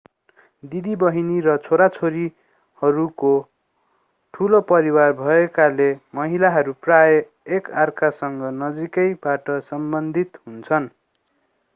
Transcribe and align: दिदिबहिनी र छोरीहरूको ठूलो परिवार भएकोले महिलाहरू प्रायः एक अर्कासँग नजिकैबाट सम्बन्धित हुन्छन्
दिदिबहिनी 0.63 1.35
र 1.47 1.53
छोरीहरूको 1.65 3.33
ठूलो 4.33 4.61
परिवार 4.71 5.13
भएकोले 5.19 5.87
महिलाहरू 6.21 6.75
प्रायः 6.87 7.55
एक 7.59 7.69
अर्कासँग 7.83 8.49
नजिकैबाट 8.57 9.55
सम्बन्धित 9.69 10.43
हुन्छन् 10.43 10.91